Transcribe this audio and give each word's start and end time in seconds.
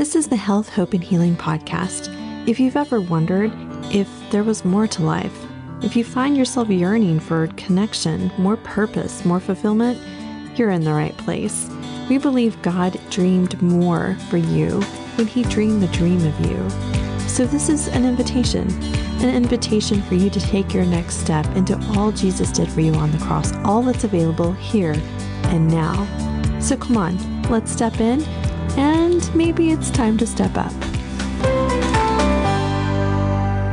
This 0.00 0.16
is 0.16 0.28
the 0.28 0.36
Health, 0.36 0.70
Hope, 0.70 0.94
and 0.94 1.04
Healing 1.04 1.36
podcast. 1.36 2.08
If 2.48 2.58
you've 2.58 2.78
ever 2.78 3.02
wondered 3.02 3.52
if 3.94 4.08
there 4.30 4.42
was 4.42 4.64
more 4.64 4.86
to 4.86 5.02
life, 5.02 5.44
if 5.82 5.94
you 5.94 6.04
find 6.04 6.38
yourself 6.38 6.70
yearning 6.70 7.20
for 7.20 7.48
connection, 7.48 8.32
more 8.38 8.56
purpose, 8.56 9.26
more 9.26 9.40
fulfillment, 9.40 9.98
you're 10.58 10.70
in 10.70 10.84
the 10.84 10.94
right 10.94 11.14
place. 11.18 11.68
We 12.08 12.16
believe 12.16 12.62
God 12.62 12.98
dreamed 13.10 13.60
more 13.60 14.16
for 14.30 14.38
you 14.38 14.80
when 15.16 15.26
He 15.26 15.42
dreamed 15.42 15.82
the 15.82 15.88
dream 15.88 16.24
of 16.24 16.46
you. 16.46 16.70
So, 17.28 17.44
this 17.44 17.68
is 17.68 17.88
an 17.88 18.06
invitation 18.06 18.70
an 19.22 19.34
invitation 19.34 20.00
for 20.00 20.14
you 20.14 20.30
to 20.30 20.40
take 20.40 20.72
your 20.72 20.86
next 20.86 21.16
step 21.16 21.44
into 21.54 21.78
all 21.90 22.10
Jesus 22.10 22.50
did 22.50 22.70
for 22.70 22.80
you 22.80 22.94
on 22.94 23.12
the 23.12 23.18
cross, 23.18 23.54
all 23.66 23.82
that's 23.82 24.04
available 24.04 24.52
here 24.52 24.94
and 25.48 25.68
now. 25.68 26.58
So, 26.58 26.78
come 26.78 26.96
on, 26.96 27.42
let's 27.50 27.70
step 27.70 28.00
in 28.00 28.24
and 28.80 29.34
maybe 29.36 29.70
it's 29.70 29.90
time 29.90 30.16
to 30.16 30.26
step 30.26 30.56
up. 30.56 30.72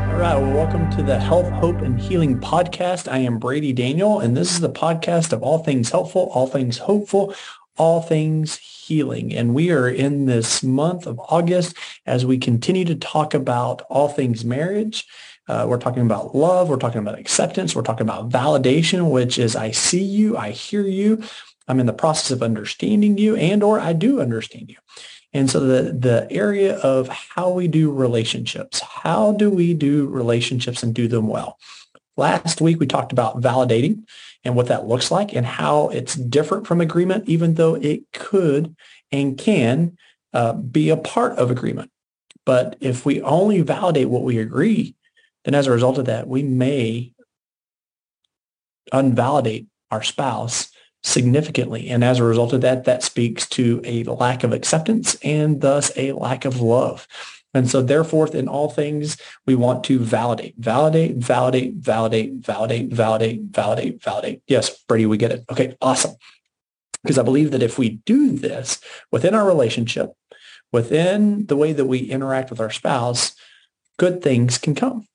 All 0.09 0.17
right, 0.19 0.35
well, 0.35 0.53
welcome 0.53 0.91
to 0.97 1.01
the 1.01 1.17
Health, 1.17 1.49
Hope, 1.53 1.77
and 1.77 1.97
Healing 1.97 2.37
podcast. 2.41 3.09
I 3.09 3.19
am 3.19 3.39
Brady 3.39 3.71
Daniel, 3.71 4.19
and 4.19 4.35
this 4.35 4.51
is 4.51 4.59
the 4.59 4.69
podcast 4.69 5.31
of 5.31 5.41
all 5.41 5.59
things 5.59 5.91
helpful, 5.91 6.29
all 6.33 6.45
things 6.45 6.77
hopeful, 6.79 7.33
all 7.77 8.01
things 8.01 8.57
healing. 8.57 9.33
And 9.33 9.55
we 9.55 9.71
are 9.71 9.87
in 9.87 10.25
this 10.25 10.61
month 10.61 11.07
of 11.07 11.21
August 11.29 11.77
as 12.05 12.25
we 12.25 12.37
continue 12.37 12.83
to 12.83 12.95
talk 12.95 13.33
about 13.33 13.83
all 13.83 14.09
things 14.09 14.43
marriage. 14.43 15.05
Uh, 15.47 15.65
we're 15.69 15.77
talking 15.77 16.03
about 16.03 16.35
love. 16.35 16.67
We're 16.67 16.75
talking 16.75 16.99
about 16.99 17.17
acceptance. 17.17 17.73
We're 17.73 17.83
talking 17.83 18.05
about 18.05 18.29
validation, 18.29 19.09
which 19.09 19.39
is 19.39 19.55
I 19.55 19.71
see 19.71 20.03
you, 20.03 20.35
I 20.35 20.51
hear 20.51 20.81
you, 20.81 21.23
I'm 21.67 21.79
in 21.79 21.85
the 21.85 21.93
process 21.93 22.31
of 22.31 22.41
understanding 22.41 23.17
you 23.17 23.35
and 23.35 23.61
or 23.61 23.79
I 23.79 23.93
do 23.93 24.21
understand 24.21 24.69
you. 24.69 24.77
And 25.33 25.49
so 25.49 25.59
the, 25.59 25.91
the 25.91 26.27
area 26.31 26.77
of 26.77 27.09
how 27.09 27.49
we 27.49 27.67
do 27.67 27.91
relationships, 27.91 28.79
how 28.79 29.33
do 29.33 29.49
we 29.49 29.73
do 29.73 30.07
relationships 30.07 30.83
and 30.83 30.93
do 30.93 31.07
them 31.07 31.27
well? 31.27 31.59
Last 32.15 32.61
week, 32.61 32.79
we 32.79 32.87
talked 32.87 33.11
about 33.11 33.41
validating 33.41 34.05
and 34.43 34.55
what 34.55 34.67
that 34.67 34.87
looks 34.87 35.11
like 35.11 35.35
and 35.35 35.45
how 35.45 35.89
it's 35.89 36.15
different 36.15 36.65
from 36.65 36.81
agreement, 36.81 37.27
even 37.27 37.55
though 37.55 37.75
it 37.75 38.11
could 38.13 38.75
and 39.11 39.37
can 39.37 39.97
uh, 40.33 40.53
be 40.53 40.89
a 40.89 40.97
part 40.97 41.37
of 41.37 41.51
agreement. 41.51 41.91
But 42.45 42.77
if 42.79 43.05
we 43.05 43.21
only 43.21 43.61
validate 43.61 44.09
what 44.09 44.23
we 44.23 44.39
agree, 44.39 44.95
then 45.43 45.53
as 45.53 45.67
a 45.67 45.71
result 45.71 45.97
of 45.97 46.05
that, 46.05 46.27
we 46.27 46.43
may 46.43 47.13
unvalidate 48.93 49.67
our 49.91 50.01
spouse 50.01 50.69
significantly. 51.07 51.89
And 51.89 52.03
as 52.03 52.19
a 52.19 52.23
result 52.23 52.53
of 52.53 52.61
that, 52.61 52.83
that 52.83 53.03
speaks 53.03 53.47
to 53.49 53.81
a 53.83 54.03
lack 54.03 54.43
of 54.43 54.53
acceptance 54.53 55.15
and 55.23 55.61
thus 55.61 55.91
a 55.95 56.11
lack 56.11 56.45
of 56.45 56.61
love. 56.61 57.07
And 57.53 57.69
so 57.69 57.81
therefore, 57.81 58.27
in 58.27 58.47
all 58.47 58.69
things, 58.69 59.17
we 59.45 59.55
want 59.55 59.83
to 59.85 59.99
validate, 59.99 60.55
validate, 60.57 61.15
validate, 61.15 61.75
validate, 61.75 62.33
validate, 62.35 62.93
validate, 62.93 63.41
validate, 63.41 64.03
validate. 64.03 64.41
Yes, 64.47 64.83
Brady, 64.83 65.05
we 65.05 65.17
get 65.17 65.31
it. 65.31 65.45
Okay, 65.49 65.75
awesome. 65.81 66.15
Because 67.01 67.17
I 67.17 67.23
believe 67.23 67.51
that 67.51 67.63
if 67.63 67.79
we 67.79 68.01
do 68.05 68.31
this 68.31 68.79
within 69.11 69.33
our 69.33 69.47
relationship, 69.47 70.11
within 70.71 71.45
the 71.45 71.55
way 71.55 71.71
that 71.71 71.85
we 71.85 71.99
interact 71.99 72.49
with 72.49 72.59
our 72.59 72.69
spouse, 72.69 73.33
good 73.97 74.21
things 74.21 74.57
can 74.57 74.75
come. 74.75 75.07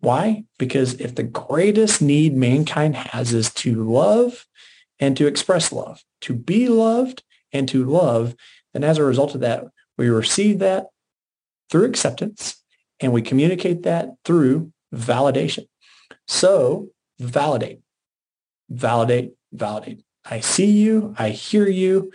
Why? 0.00 0.44
Because 0.58 0.94
if 1.00 1.16
the 1.16 1.24
greatest 1.24 2.00
need 2.00 2.36
mankind 2.36 2.94
has 2.94 3.34
is 3.34 3.52
to 3.54 3.74
love 3.74 4.46
and 5.00 5.16
to 5.16 5.26
express 5.26 5.72
love, 5.72 6.02
to 6.22 6.34
be 6.34 6.68
loved 6.68 7.22
and 7.52 7.68
to 7.68 7.84
love. 7.84 8.34
And 8.74 8.84
as 8.84 8.98
a 8.98 9.04
result 9.04 9.34
of 9.34 9.40
that, 9.40 9.64
we 9.96 10.08
receive 10.08 10.58
that 10.60 10.86
through 11.70 11.84
acceptance 11.84 12.62
and 13.00 13.12
we 13.12 13.22
communicate 13.22 13.82
that 13.82 14.10
through 14.24 14.72
validation. 14.94 15.66
So 16.26 16.88
validate, 17.18 17.80
validate, 18.70 19.32
validate. 19.52 20.02
I 20.24 20.40
see 20.40 20.70
you. 20.70 21.14
I 21.18 21.30
hear 21.30 21.66
you. 21.68 22.12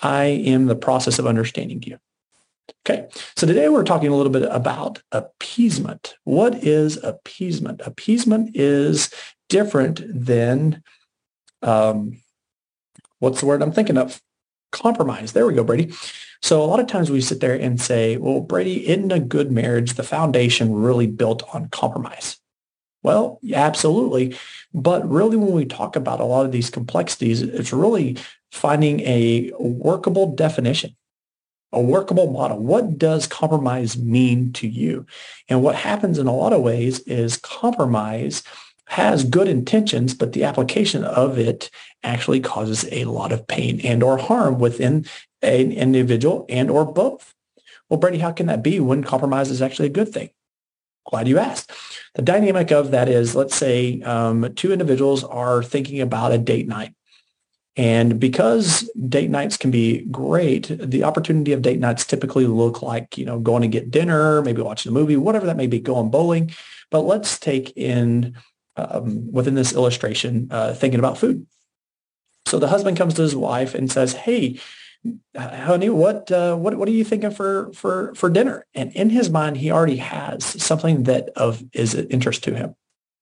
I 0.00 0.24
am 0.24 0.66
the 0.66 0.76
process 0.76 1.18
of 1.18 1.26
understanding 1.26 1.82
you. 1.82 1.98
Okay, 2.86 3.08
so 3.36 3.46
today 3.46 3.68
we're 3.68 3.84
talking 3.84 4.08
a 4.08 4.16
little 4.16 4.32
bit 4.32 4.48
about 4.50 5.02
appeasement. 5.12 6.14
What 6.24 6.54
is 6.64 7.02
appeasement? 7.02 7.82
Appeasement 7.84 8.50
is 8.54 9.12
different 9.48 10.02
than 10.08 10.82
um, 11.64 12.20
what's 13.18 13.40
the 13.40 13.46
word 13.46 13.62
I'm 13.62 13.72
thinking 13.72 13.98
of? 13.98 14.20
Compromise. 14.70 15.32
There 15.32 15.46
we 15.46 15.54
go, 15.54 15.64
Brady. 15.64 15.94
So 16.42 16.62
a 16.62 16.66
lot 16.66 16.80
of 16.80 16.86
times 16.86 17.10
we 17.10 17.20
sit 17.20 17.40
there 17.40 17.54
and 17.54 17.80
say, 17.80 18.16
well, 18.18 18.40
Brady, 18.40 18.86
in 18.86 19.10
a 19.10 19.18
good 19.18 19.50
marriage, 19.50 19.94
the 19.94 20.02
foundation 20.02 20.74
really 20.74 21.06
built 21.06 21.42
on 21.54 21.68
compromise. 21.70 22.38
Well, 23.02 23.38
yeah, 23.42 23.64
absolutely. 23.64 24.36
But 24.72 25.08
really, 25.08 25.36
when 25.36 25.52
we 25.52 25.64
talk 25.64 25.94
about 25.94 26.20
a 26.20 26.24
lot 26.24 26.46
of 26.46 26.52
these 26.52 26.70
complexities, 26.70 27.42
it's 27.42 27.72
really 27.72 28.16
finding 28.50 29.00
a 29.00 29.52
workable 29.58 30.34
definition, 30.34 30.96
a 31.72 31.80
workable 31.80 32.30
model. 32.30 32.58
What 32.58 32.98
does 32.98 33.26
compromise 33.26 33.96
mean 33.96 34.52
to 34.54 34.66
you? 34.66 35.06
And 35.48 35.62
what 35.62 35.76
happens 35.76 36.18
in 36.18 36.26
a 36.26 36.34
lot 36.34 36.52
of 36.52 36.62
ways 36.62 37.00
is 37.00 37.36
compromise 37.36 38.42
has 38.86 39.24
good 39.24 39.48
intentions, 39.48 40.14
but 40.14 40.32
the 40.32 40.44
application 40.44 41.04
of 41.04 41.38
it 41.38 41.70
actually 42.02 42.40
causes 42.40 42.86
a 42.92 43.04
lot 43.04 43.32
of 43.32 43.46
pain 43.46 43.80
and 43.80 44.02
or 44.02 44.18
harm 44.18 44.58
within 44.58 45.06
an 45.42 45.72
individual 45.72 46.44
and 46.48 46.70
or 46.70 46.84
both. 46.84 47.34
Well, 47.88 48.00
Brady, 48.00 48.18
how 48.18 48.32
can 48.32 48.46
that 48.46 48.62
be 48.62 48.80
when 48.80 49.02
compromise 49.02 49.50
is 49.50 49.62
actually 49.62 49.86
a 49.86 49.92
good 49.92 50.12
thing? 50.12 50.30
Glad 51.08 51.28
you 51.28 51.38
asked. 51.38 51.70
The 52.14 52.22
dynamic 52.22 52.72
of 52.72 52.90
that 52.92 53.08
is, 53.08 53.34
let's 53.34 53.54
say 53.54 54.00
um, 54.02 54.52
two 54.54 54.72
individuals 54.72 55.22
are 55.24 55.62
thinking 55.62 56.00
about 56.00 56.32
a 56.32 56.38
date 56.38 56.66
night. 56.66 56.94
And 57.76 58.20
because 58.20 58.88
date 59.08 59.30
nights 59.30 59.56
can 59.56 59.70
be 59.70 60.06
great, 60.06 60.68
the 60.68 61.04
opportunity 61.04 61.52
of 61.52 61.60
date 61.60 61.80
nights 61.80 62.06
typically 62.06 62.46
look 62.46 62.82
like, 62.82 63.18
you 63.18 63.26
know, 63.26 63.40
going 63.40 63.62
to 63.62 63.68
get 63.68 63.90
dinner, 63.90 64.42
maybe 64.42 64.62
watching 64.62 64.90
a 64.90 64.94
movie, 64.94 65.16
whatever 65.16 65.46
that 65.46 65.56
may 65.56 65.66
be, 65.66 65.80
going 65.80 66.10
bowling. 66.10 66.52
But 66.90 67.00
let's 67.00 67.38
take 67.38 67.76
in 67.76 68.36
um, 68.76 69.30
within 69.32 69.54
this 69.54 69.72
illustration 69.72 70.48
uh, 70.50 70.74
thinking 70.74 70.98
about 70.98 71.18
food. 71.18 71.46
So 72.46 72.58
the 72.58 72.68
husband 72.68 72.96
comes 72.96 73.14
to 73.14 73.22
his 73.22 73.36
wife 73.36 73.74
and 73.74 73.90
says, 73.90 74.12
"Hey, 74.12 74.60
honey, 75.36 75.88
what 75.88 76.30
uh, 76.30 76.56
what 76.56 76.76
what 76.76 76.88
are 76.88 76.92
you 76.92 77.04
thinking 77.04 77.30
for 77.30 77.72
for 77.72 78.14
for 78.14 78.28
dinner?" 78.28 78.66
And 78.74 78.92
in 78.92 79.10
his 79.10 79.30
mind, 79.30 79.56
he 79.56 79.70
already 79.70 79.96
has 79.96 80.44
something 80.62 81.04
that 81.04 81.30
of 81.36 81.62
is 81.72 81.94
interest 81.94 82.44
to 82.44 82.54
him. 82.54 82.74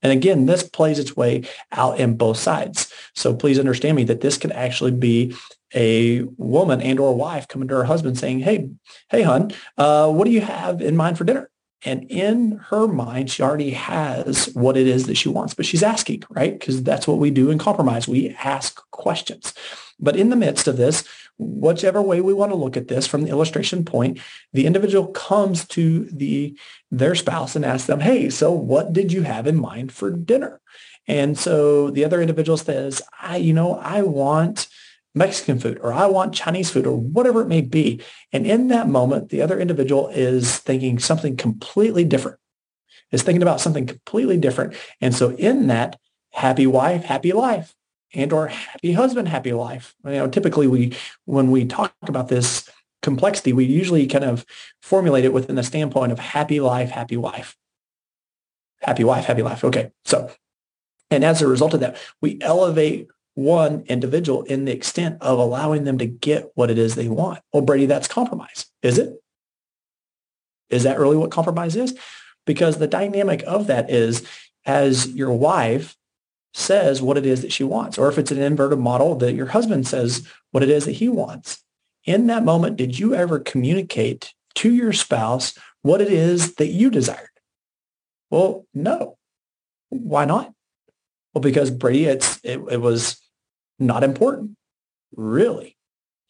And 0.02 0.10
again, 0.10 0.46
this 0.46 0.68
plays 0.68 0.98
its 0.98 1.16
way 1.16 1.44
out 1.70 2.00
in 2.00 2.16
both 2.16 2.36
sides. 2.36 2.92
So 3.14 3.34
please 3.34 3.58
understand 3.58 3.96
me 3.96 4.04
that 4.04 4.20
this 4.20 4.36
could 4.36 4.50
actually 4.50 4.90
be 4.90 5.36
a 5.74 6.22
woman 6.36 6.82
and 6.82 6.98
or 6.98 7.14
wife 7.14 7.46
coming 7.46 7.68
to 7.68 7.76
her 7.76 7.84
husband 7.84 8.18
saying, 8.18 8.40
"Hey, 8.40 8.68
hey, 9.10 9.22
hun, 9.22 9.52
uh, 9.78 10.10
what 10.10 10.24
do 10.24 10.32
you 10.32 10.40
have 10.40 10.82
in 10.82 10.96
mind 10.96 11.16
for 11.16 11.24
dinner?" 11.24 11.48
And 11.84 12.04
in 12.10 12.60
her 12.68 12.86
mind, 12.86 13.30
she 13.30 13.42
already 13.42 13.70
has 13.70 14.46
what 14.54 14.76
it 14.76 14.86
is 14.86 15.06
that 15.06 15.16
she 15.16 15.28
wants, 15.28 15.54
but 15.54 15.66
she's 15.66 15.82
asking, 15.82 16.22
right? 16.30 16.58
Because 16.58 16.82
that's 16.82 17.08
what 17.08 17.18
we 17.18 17.30
do 17.30 17.50
in 17.50 17.58
compromise. 17.58 18.06
We 18.06 18.36
ask 18.44 18.80
questions. 18.90 19.52
But 19.98 20.16
in 20.16 20.30
the 20.30 20.36
midst 20.36 20.68
of 20.68 20.76
this, 20.76 21.04
whichever 21.38 22.00
way 22.00 22.20
we 22.20 22.34
want 22.34 22.52
to 22.52 22.56
look 22.56 22.76
at 22.76 22.88
this 22.88 23.06
from 23.06 23.22
the 23.22 23.30
illustration 23.30 23.84
point, 23.84 24.20
the 24.52 24.66
individual 24.66 25.08
comes 25.08 25.66
to 25.68 26.04
the 26.04 26.56
their 26.90 27.14
spouse 27.14 27.56
and 27.56 27.64
asks 27.64 27.86
them, 27.86 28.00
hey, 28.00 28.28
so 28.30 28.52
what 28.52 28.92
did 28.92 29.12
you 29.12 29.22
have 29.22 29.46
in 29.46 29.58
mind 29.58 29.92
for 29.92 30.10
dinner? 30.10 30.60
And 31.08 31.36
so 31.36 31.90
the 31.90 32.04
other 32.04 32.20
individual 32.20 32.58
says, 32.58 33.02
I, 33.20 33.38
you 33.38 33.54
know, 33.54 33.76
I 33.76 34.02
want 34.02 34.68
Mexican 35.14 35.58
food 35.58 35.78
or 35.82 35.92
I 35.92 36.06
want 36.06 36.34
Chinese 36.34 36.70
food 36.70 36.86
or 36.86 36.96
whatever 36.96 37.42
it 37.42 37.48
may 37.48 37.60
be. 37.60 38.00
And 38.32 38.46
in 38.46 38.68
that 38.68 38.88
moment, 38.88 39.28
the 39.28 39.42
other 39.42 39.58
individual 39.60 40.08
is 40.08 40.58
thinking 40.58 40.98
something 40.98 41.36
completely 41.36 42.04
different, 42.04 42.38
is 43.10 43.22
thinking 43.22 43.42
about 43.42 43.60
something 43.60 43.86
completely 43.86 44.38
different. 44.38 44.74
And 45.00 45.14
so 45.14 45.30
in 45.32 45.66
that, 45.66 45.98
happy 46.32 46.66
wife, 46.66 47.04
happy 47.04 47.32
life 47.32 47.74
and 48.14 48.32
or 48.32 48.48
happy 48.48 48.92
husband, 48.92 49.28
happy 49.28 49.52
life. 49.52 49.94
You 50.04 50.12
know, 50.12 50.28
typically 50.28 50.66
we, 50.66 50.96
when 51.26 51.50
we 51.50 51.66
talk 51.66 51.94
about 52.02 52.28
this 52.28 52.68
complexity, 53.02 53.52
we 53.52 53.64
usually 53.64 54.06
kind 54.06 54.24
of 54.24 54.46
formulate 54.80 55.24
it 55.24 55.32
within 55.32 55.56
the 55.56 55.62
standpoint 55.62 56.12
of 56.12 56.18
happy 56.18 56.60
life, 56.60 56.90
happy 56.90 57.16
wife. 57.16 57.56
Happy 58.80 59.04
wife, 59.04 59.26
happy 59.26 59.42
life. 59.42 59.62
Okay. 59.62 59.92
So, 60.04 60.30
and 61.10 61.24
as 61.24 61.42
a 61.42 61.46
result 61.46 61.74
of 61.74 61.80
that, 61.80 61.96
we 62.20 62.38
elevate 62.40 63.08
one 63.34 63.84
individual 63.88 64.42
in 64.42 64.64
the 64.64 64.72
extent 64.72 65.18
of 65.20 65.38
allowing 65.38 65.84
them 65.84 65.98
to 65.98 66.06
get 66.06 66.50
what 66.54 66.70
it 66.70 66.78
is 66.78 66.94
they 66.94 67.08
want. 67.08 67.40
Well, 67.52 67.62
Brady, 67.62 67.86
that's 67.86 68.08
compromise. 68.08 68.66
Is 68.82 68.98
it? 68.98 69.14
Is 70.70 70.82
that 70.84 70.98
really 70.98 71.16
what 71.16 71.30
compromise 71.30 71.76
is? 71.76 71.98
Because 72.46 72.78
the 72.78 72.86
dynamic 72.86 73.42
of 73.46 73.66
that 73.68 73.90
is 73.90 74.26
as 74.64 75.08
your 75.08 75.32
wife 75.32 75.96
says 76.54 77.00
what 77.00 77.16
it 77.16 77.24
is 77.24 77.42
that 77.42 77.52
she 77.52 77.64
wants, 77.64 77.98
or 77.98 78.08
if 78.08 78.18
it's 78.18 78.30
an 78.30 78.40
inverted 78.40 78.78
model 78.78 79.14
that 79.16 79.34
your 79.34 79.46
husband 79.46 79.86
says 79.86 80.26
what 80.50 80.62
it 80.62 80.68
is 80.68 80.84
that 80.84 80.92
he 80.92 81.08
wants. 81.08 81.62
in 82.04 82.26
that 82.26 82.44
moment, 82.44 82.76
did 82.76 82.98
you 82.98 83.14
ever 83.14 83.38
communicate 83.38 84.34
to 84.54 84.72
your 84.72 84.92
spouse 84.92 85.56
what 85.82 86.00
it 86.00 86.12
is 86.12 86.56
that 86.56 86.66
you 86.66 86.90
desired? 86.90 87.28
Well, 88.30 88.66
no. 88.74 89.18
Why 89.90 90.24
not? 90.24 90.52
Well, 91.34 91.42
because 91.42 91.70
Brady, 91.70 92.06
it's 92.06 92.40
it, 92.42 92.60
it 92.70 92.80
was 92.80 93.20
not 93.82 94.04
important, 94.04 94.56
really. 95.14 95.76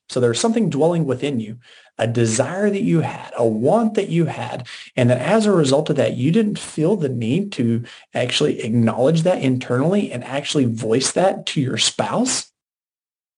So 0.09 0.21
there's 0.21 0.41
something 0.41 0.69
dwelling 0.69 1.07
within 1.07 1.41
you, 1.41 1.59
a 1.97 2.07
desire 2.07 2.69
that 2.69 2.83
you 2.83 3.01
had, 3.01 3.33
a 3.37 3.47
want 3.47 3.95
that 3.95 4.09
you 4.09 4.27
had, 4.27 4.67
and 4.95 5.09
that 5.09 5.19
as 5.19 5.47
a 5.47 5.53
result 5.53 5.89
of 5.89 5.97
that, 5.97 6.17
you 6.17 6.31
didn't 6.31 6.59
feel 6.59 6.97
the 6.97 7.09
need 7.09 7.53
to 7.53 7.85
actually 8.13 8.61
acknowledge 8.61 9.23
that 9.23 9.41
internally 9.41 10.13
and 10.13 10.23
actually 10.25 10.67
voice 10.67 11.13
that 11.13 11.47
to 11.47 11.61
your 11.61 11.79
spouse. 11.79 12.53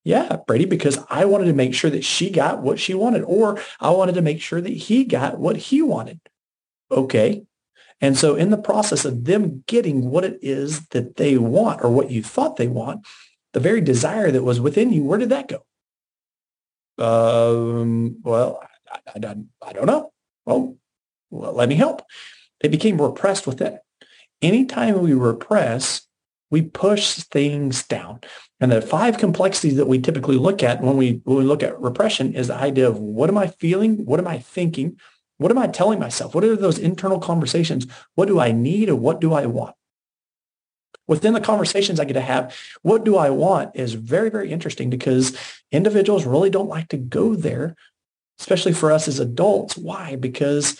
Yeah, 0.03 0.39
Brady, 0.47 0.67
because 0.67 0.99
I 1.09 1.25
wanted 1.25 1.47
to 1.47 1.55
make 1.55 1.75
sure 1.75 1.91
that 1.91 2.05
she 2.05 2.29
got 2.31 2.61
what 2.61 2.79
she 2.79 2.93
wanted, 2.93 3.23
or 3.23 3.61
I 3.81 3.91
wanted 3.91 4.17
to 4.17 4.23
make 4.23 4.41
sure 4.41 4.61
that 4.61 4.69
he 4.69 5.05
got 5.05 5.39
what 5.39 5.57
he 5.57 5.81
wanted. 5.81 6.21
Okay. 6.91 7.45
And 8.01 8.19
so 8.19 8.35
in 8.35 8.51
the 8.51 8.59
process 8.59 9.05
of 9.05 9.25
them 9.25 9.65
getting 9.67 10.11
what 10.11 10.25
it 10.25 10.39
is 10.43 10.89
that 10.89 11.17
they 11.17 11.39
want 11.39 11.83
or 11.83 11.91
what 11.91 12.11
you 12.11 12.23
thought 12.23 12.57
they 12.57 12.69
want, 12.69 13.07
the 13.55 13.61
very 13.61 13.81
desire 13.81 14.31
that 14.31 14.43
was 14.43 14.61
within 14.61 14.93
you, 14.93 15.03
where 15.03 15.19
did 15.19 15.31
that 15.31 15.49
go? 15.49 15.65
Um, 16.99 18.19
well, 18.23 18.61
I, 18.93 19.11
I, 19.17 19.37
I 19.63 19.73
don't 19.73 19.87
know. 19.87 20.13
Well, 20.45 20.77
well, 21.31 21.55
let 21.55 21.69
me 21.69 21.77
help. 21.77 22.03
It 22.61 22.71
became 22.71 23.01
repressed 23.01 23.47
within. 23.47 23.75
It. 23.75 23.81
Anytime 24.43 25.01
we 25.01 25.15
repress, 25.15 26.03
we 26.51 26.63
push 26.63 27.15
things 27.15 27.85
down. 27.85 28.21
And 28.61 28.71
the 28.71 28.83
five 28.83 29.19
complexities 29.19 29.77
that 29.77 29.87
we 29.87 29.99
typically 29.99 30.37
look 30.37 30.63
at 30.63 30.81
when 30.81 30.97
we 30.97 31.21
when 31.25 31.39
we 31.39 31.45
look 31.45 31.63
at 31.63 31.81
repression 31.81 32.35
is 32.35 32.49
the 32.49 32.55
idea 32.55 32.89
of 32.89 32.99
what 32.99 33.29
am 33.29 33.39
I 33.39 33.49
feeling? 33.49 34.05
What 34.05 34.21
am 34.21 34.29
I 34.29 34.39
thinking? 34.39 34.99
What 35.39 35.51
am 35.51 35.59
I 35.59 35.67
telling 35.67 35.99
myself? 35.99 36.35
What 36.35 36.45
are 36.45 36.55
those 36.57 36.79
internal 36.79 37.19
conversations? 37.19 37.87
What 38.15 38.27
do 38.27 38.39
I 38.39 38.53
need 38.53 38.89
or 38.89 38.97
what 38.97 39.21
do 39.21 39.33
I 39.33 39.47
want? 39.47 39.75
Within 41.07 41.35
the 41.35 41.41
conversations 41.41 42.01
I 42.01 42.05
get 42.05 42.15
to 42.15 42.21
have, 42.21 42.57
what 42.83 43.05
do 43.05 43.17
I 43.17 43.31
want 43.31 43.77
is 43.77 43.95
very, 43.95 44.31
very 44.31 44.51
interesting 44.51 44.91
because 44.91 45.37
individuals 45.71 46.27
really 46.27 46.51
don't 46.51 46.69
like 46.69 46.89
to 46.89 46.97
go 46.97 47.35
there, 47.35 47.77
especially 48.41 48.73
for 48.73 48.91
us 48.91 49.09
as 49.09 49.19
adults. 49.19 49.77
Why? 49.77 50.17
Because 50.17 50.79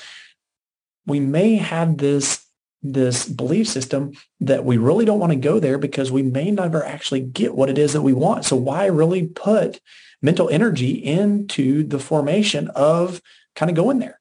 we 1.07 1.21
may 1.21 1.57
have 1.57 1.99
this 1.99 2.41
this 2.87 3.27
belief 3.27 3.67
system 3.67 4.13
that 4.41 4.63
we 4.63 4.77
really 4.77 5.07
don't 5.07 5.19
want 5.19 5.33
to 5.33 5.39
go 5.39 5.59
there 5.59 5.79
because 5.79 6.13
we 6.13 6.23
may 6.23 6.51
never 6.51 6.85
actually 6.85 7.21
get 7.21 7.55
what 7.55 7.71
it 7.71 7.79
is 7.79 7.95
that 7.95 8.03
we 8.03 8.13
want. 8.13 8.45
So 8.45 8.57
why 8.57 8.85
really 8.87 9.27
put 9.27 9.81
mental 10.21 10.51
energy 10.51 10.91
into 10.91 11.83
the 11.83 11.99
formation 11.99 12.69
of 12.75 13.23
kind 13.57 13.71
of 13.71 13.77
going 13.77 14.01
there? 14.01 14.21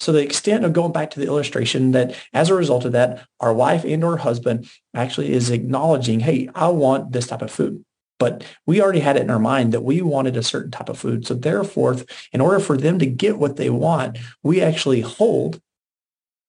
So 0.00 0.12
the 0.12 0.22
extent 0.22 0.64
of 0.64 0.72
going 0.72 0.92
back 0.92 1.10
to 1.12 1.20
the 1.20 1.26
illustration 1.26 1.92
that 1.92 2.14
as 2.32 2.50
a 2.50 2.54
result 2.54 2.84
of 2.84 2.92
that, 2.92 3.26
our 3.40 3.52
wife 3.52 3.84
and 3.84 4.04
or 4.04 4.18
husband 4.18 4.68
actually 4.94 5.32
is 5.32 5.50
acknowledging, 5.50 6.20
hey, 6.20 6.48
I 6.54 6.68
want 6.68 7.12
this 7.12 7.26
type 7.26 7.42
of 7.42 7.50
food. 7.50 7.84
But 8.18 8.44
we 8.66 8.80
already 8.80 9.00
had 9.00 9.16
it 9.16 9.22
in 9.22 9.30
our 9.30 9.38
mind 9.38 9.72
that 9.72 9.84
we 9.84 10.00
wanted 10.00 10.36
a 10.36 10.42
certain 10.42 10.70
type 10.70 10.88
of 10.88 10.98
food. 10.98 11.26
So 11.26 11.34
therefore, 11.34 11.96
in 12.32 12.40
order 12.40 12.60
for 12.60 12.76
them 12.76 12.98
to 12.98 13.06
get 13.06 13.38
what 13.38 13.56
they 13.56 13.68
want, 13.68 14.18
we 14.42 14.62
actually 14.62 15.02
hold 15.02 15.60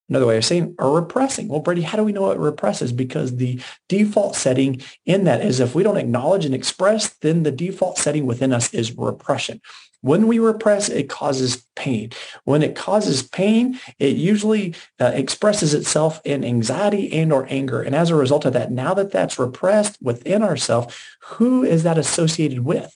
Another 0.09 0.25
way 0.25 0.37
of 0.37 0.45
saying 0.45 0.75
are 0.79 0.91
repressing. 0.91 1.49
Well, 1.49 1.59
Brady, 1.59 1.81
how 1.81 1.97
do 1.97 2.03
we 2.03 2.13
know 2.13 2.31
it 2.31 2.39
represses? 2.39 2.93
Because 2.93 3.35
the 3.35 3.59
default 3.89 4.35
setting 4.35 4.81
in 5.05 5.25
that 5.25 5.41
is 5.41 5.59
if 5.59 5.75
we 5.75 5.83
don't 5.83 5.97
acknowledge 5.97 6.45
and 6.45 6.55
express, 6.55 7.09
then 7.15 7.43
the 7.43 7.51
default 7.51 7.97
setting 7.97 8.25
within 8.25 8.53
us 8.53 8.73
is 8.73 8.95
repression. 8.95 9.61
When 10.01 10.27
we 10.27 10.39
repress, 10.39 10.87
it 10.87 11.09
causes 11.09 11.65
pain. 11.75 12.11
When 12.45 12.63
it 12.63 12.75
causes 12.75 13.23
pain, 13.23 13.79
it 13.99 14.15
usually 14.15 14.75
uh, 14.99 15.11
expresses 15.13 15.73
itself 15.73 16.21
in 16.23 16.45
anxiety 16.45 17.11
and 17.11 17.33
or 17.33 17.47
anger. 17.49 17.81
And 17.81 17.95
as 17.95 18.09
a 18.09 18.15
result 18.15 18.45
of 18.45 18.53
that, 18.53 18.71
now 18.71 18.93
that 18.93 19.11
that's 19.11 19.39
repressed 19.39 19.97
within 20.01 20.43
ourselves, 20.43 20.95
who 21.21 21.63
is 21.63 21.83
that 21.83 21.97
associated 21.97 22.59
with? 22.59 22.95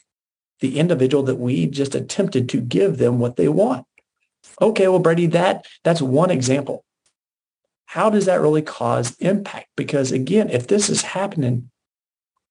The 0.61 0.79
individual 0.79 1.23
that 1.23 1.35
we 1.35 1.65
just 1.65 1.95
attempted 1.95 2.47
to 2.49 2.61
give 2.61 2.99
them 2.99 3.19
what 3.19 3.35
they 3.35 3.49
want. 3.49 3.85
Okay, 4.61 4.87
well, 4.87 4.99
Brady, 4.99 5.25
that 5.27 5.65
that's 5.83 6.01
one 6.01 6.29
example. 6.29 6.85
How 7.91 8.09
does 8.09 8.27
that 8.27 8.39
really 8.39 8.61
cause 8.61 9.17
impact? 9.19 9.67
Because 9.75 10.13
again, 10.13 10.49
if 10.49 10.65
this 10.65 10.89
is 10.89 11.01
happening 11.01 11.69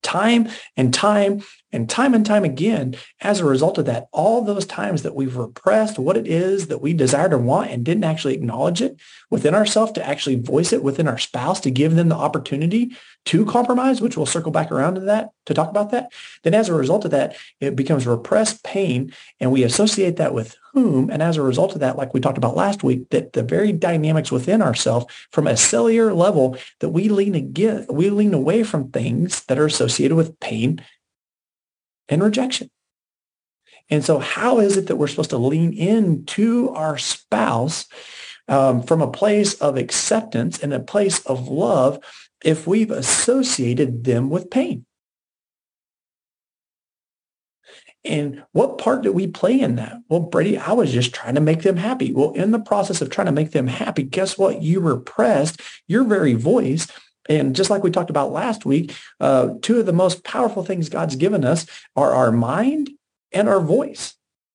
time 0.03 0.51
and 0.77 0.93
time 0.93 1.41
and 1.73 1.89
time 1.89 2.13
and 2.13 2.27
time 2.27 2.45
again, 2.45 2.95
as 3.23 3.41
a 3.41 3.47
result 3.47 3.79
of 3.79 3.87
that, 3.87 4.09
all 4.13 4.43
those 4.43 4.67
times 4.67 5.03
that 5.03 5.15
we've 5.15 5.39
repressed 5.39 5.99
what 5.99 6.19
it 6.19 6.27
is 6.27 6.67
that 6.67 6.83
we 6.83 6.93
desired 6.93 7.33
or 7.33 7.39
want 7.39 7.71
and 7.71 7.87
didn't 7.87 8.05
actually 8.05 8.35
acknowledge 8.35 8.83
it 8.83 9.01
within 9.31 9.55
ourselves 9.55 9.93
to 9.93 10.07
actually 10.07 10.37
voice 10.37 10.75
it 10.75 10.83
within 10.83 11.09
our 11.09 11.17
spouse 11.17 11.59
to 11.61 11.71
give 11.71 11.95
them 11.95 12.11
the 12.11 12.15
opportunity 12.15 12.95
to 13.25 13.47
compromise, 13.47 14.03
which 14.03 14.19
we'll 14.19 14.27
circle 14.27 14.53
back 14.53 14.71
around 14.71 14.97
to 14.97 15.01
that 15.01 15.31
to 15.47 15.55
talk 15.55 15.71
about 15.71 15.91
that, 15.91 16.13
then 16.43 16.53
as 16.53 16.69
a 16.69 16.75
result 16.75 17.07
of 17.07 17.13
that, 17.13 17.35
it 17.61 17.75
becomes 17.75 18.07
repressed 18.07 18.63
pain 18.63 19.11
and 19.41 19.51
we 19.51 19.63
associate 19.63 20.17
that 20.17 20.35
with 20.35 20.55
whom. 20.73 21.11
And 21.11 21.23
as 21.23 21.37
a 21.37 21.43
result 21.43 21.75
of 21.75 21.81
that, 21.81 21.97
like 21.97 22.15
we 22.15 22.21
talked 22.21 22.39
about 22.39 22.57
last 22.57 22.83
week, 22.83 23.09
that 23.11 23.33
the 23.33 23.43
very 23.43 23.73
dynamics 23.73 24.31
within 24.31 24.63
ourselves 24.63 25.07
from 25.31 25.47
a 25.47 25.57
cellular 25.57 26.13
level 26.13 26.57
that 26.81 26.91
we 26.91 27.09
lean 27.09 27.35
again, 27.35 27.87
we 27.89 28.11
lean 28.11 28.35
away 28.35 28.63
from 28.63 28.91
things 28.91 29.45
that 29.45 29.59
are 29.59 29.67
associated 29.67 30.17
with 30.17 30.39
pain 30.41 30.85
and 32.09 32.23
rejection. 32.23 32.71
And 33.89 34.05
so 34.05 34.19
how 34.19 34.61
is 34.61 34.77
it 34.77 34.87
that 34.87 34.97
we're 34.97 35.09
supposed 35.09 35.31
to 35.31 35.39
lean 35.39 35.73
into 35.73 36.71
our 36.71 36.97
spouse 36.97 37.87
um, 38.51 38.83
from 38.83 39.01
a 39.01 39.11
place 39.11 39.55
of 39.55 39.77
acceptance 39.77 40.59
and 40.59 40.75
a 40.75 40.81
place 40.81 41.25
of 41.25 41.49
love 41.49 42.01
if 42.45 42.67
we've 42.67 42.91
associated 42.91 44.05
them 44.05 44.29
with 44.29 44.51
pain. 44.51 44.85
And 48.05 48.43
what 48.53 48.79
part 48.79 49.03
did 49.03 49.11
we 49.11 49.27
play 49.27 49.61
in 49.61 49.77
that? 49.77 49.99
Well, 50.09 50.21
Brady, 50.21 50.57
I 50.57 50.73
was 50.73 50.93
just 50.93 51.13
trying 51.15 51.35
to 51.35 51.41
make 51.41 51.63
them 51.63 51.77
happy. 51.77 52.13
Well, 52.13 52.33
in 52.33 52.51
the 52.51 52.59
process 52.59 53.03
of 53.03 53.11
trying 53.11 53.27
to 53.27 53.33
make 53.33 53.51
them 53.51 53.67
happy, 53.67 54.05
guess 54.05 54.39
what? 54.39 54.63
You 54.63 54.81
repressed 54.81 55.61
your 55.87 56.05
very 56.05 56.35
voice. 56.35 56.87
And 57.29 57.55
just 57.55 57.69
like 57.69 57.85
we 57.85 57.91
talked 57.91 58.11
about 58.11 58.33
last 58.33 58.65
week, 58.65 58.97
uh, 59.21 59.51
two 59.61 59.79
of 59.79 59.87
the 59.87 59.93
most 59.93 60.25
powerful 60.25 60.65
things 60.65 60.89
God's 60.89 61.17
given 61.17 61.45
us 61.45 61.67
are 61.95 62.13
our 62.13 62.33
mind 62.33 62.91
and 63.33 63.49
our 63.49 63.61
voice. 63.61 64.15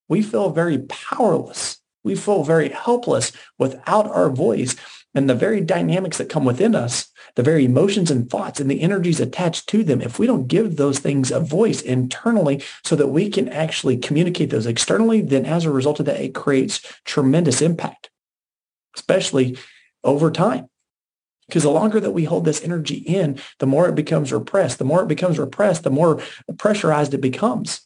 We 0.10 0.24
feel 0.24 0.50
very 0.50 0.80
powerless. 0.80 1.78
We 2.04 2.16
feel 2.16 2.44
very 2.44 2.70
helpless 2.70 3.32
without 3.58 4.08
our 4.08 4.30
voice 4.30 4.75
and 5.15 5.29
the 5.29 5.36
very 5.36 5.62
dynamics 5.62 6.17
that 6.17 6.29
come 6.29 6.45
within 6.45 6.75
us 6.75 7.07
the 7.36 7.43
very 7.43 7.65
emotions 7.65 8.10
and 8.10 8.29
thoughts 8.29 8.60
and 8.60 8.72
the 8.72 8.81
energies 8.81 9.19
attached 9.19 9.67
to 9.67 9.84
them, 9.84 10.01
if 10.01 10.17
we 10.17 10.25
don't 10.25 10.48
give 10.48 10.75
those 10.75 11.00
things 11.00 11.31
a 11.31 11.39
voice 11.39 11.81
internally 11.81 12.63
so 12.84 12.95
that 12.95 13.07
we 13.07 13.29
can 13.29 13.50
actually 13.50 13.98
communicate 13.98 14.50
those 14.50 14.65
externally, 14.65 15.22
then 15.22 15.45
as 15.45 15.65
a 15.65 15.72
result 15.72 16.00
of 16.00 16.05
that, 16.05 16.22
it 16.22 16.34
creates 16.34 16.81
tremendous 17.03 17.62
impact, 17.62 18.10
especially 18.95 19.57
over 20.03 20.31
time. 20.31 20.67
Because 21.48 21.63
the 21.63 21.69
longer 21.69 22.00
that 22.00 22.12
we 22.12 22.24
hold 22.24 22.45
this 22.45 22.63
energy 22.63 22.95
in, 22.95 23.39
the 23.60 23.67
more 23.67 23.88
it 23.88 23.95
becomes 23.95 24.34
repressed. 24.34 24.79
The 24.79 24.86
more 24.86 25.03
it 25.03 25.07
becomes 25.07 25.38
repressed, 25.38 25.84
the 25.84 25.91
more 25.91 26.19
pressurized 26.57 27.13
it 27.13 27.22
becomes. 27.22 27.81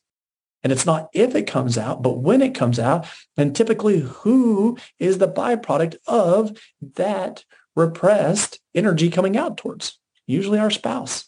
And 0.64 0.74
it's 0.74 0.86
not 0.86 1.10
if 1.14 1.36
it 1.36 1.48
comes 1.48 1.78
out, 1.78 2.02
but 2.02 2.20
when 2.20 2.42
it 2.42 2.54
comes 2.54 2.80
out. 2.80 3.08
And 3.38 3.56
typically, 3.56 4.00
who 4.00 4.78
is 5.00 5.18
the 5.18 5.28
byproduct 5.28 5.98
of 6.06 6.58
that 6.96 7.46
repressed 7.76 8.60
energy 8.76 9.10
coming 9.10 9.38
out 9.38 9.58
towards, 9.58 10.00
usually 10.28 10.60
our 10.60 10.70
spouse. 10.70 11.26